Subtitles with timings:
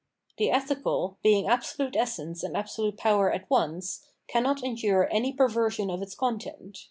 [0.39, 6.01] The ethical, being absolute essence and absolute power at once, cannot endure any perversion of
[6.01, 6.79] its content.